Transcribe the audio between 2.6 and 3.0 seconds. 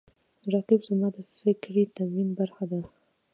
ده